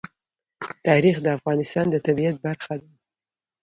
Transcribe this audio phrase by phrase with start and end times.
[0.87, 2.89] تاریخ د افغانستان د طبیعت برخه ده.